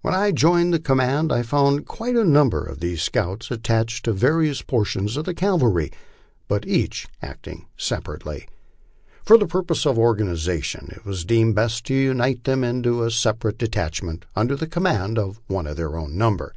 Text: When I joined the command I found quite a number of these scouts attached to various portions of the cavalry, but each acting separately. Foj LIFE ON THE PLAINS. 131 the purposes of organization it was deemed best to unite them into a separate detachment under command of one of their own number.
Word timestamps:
When 0.00 0.14
I 0.14 0.30
joined 0.30 0.72
the 0.72 0.78
command 0.78 1.32
I 1.32 1.42
found 1.42 1.86
quite 1.86 2.14
a 2.14 2.22
number 2.22 2.62
of 2.64 2.78
these 2.78 3.02
scouts 3.02 3.50
attached 3.50 4.04
to 4.04 4.12
various 4.12 4.62
portions 4.62 5.16
of 5.16 5.24
the 5.24 5.34
cavalry, 5.34 5.90
but 6.46 6.64
each 6.68 7.08
acting 7.20 7.66
separately. 7.76 8.46
Foj 9.26 9.30
LIFE 9.30 9.32
ON 9.32 9.38
THE 9.38 9.38
PLAINS. 9.38 9.38
131 9.40 9.40
the 9.40 9.52
purposes 9.52 9.86
of 9.86 9.98
organization 9.98 10.88
it 10.92 11.04
was 11.04 11.24
deemed 11.24 11.56
best 11.56 11.84
to 11.86 11.94
unite 11.94 12.44
them 12.44 12.62
into 12.62 13.02
a 13.02 13.10
separate 13.10 13.58
detachment 13.58 14.24
under 14.36 14.56
command 14.56 15.18
of 15.18 15.40
one 15.48 15.66
of 15.66 15.76
their 15.76 15.96
own 15.96 16.16
number. 16.16 16.52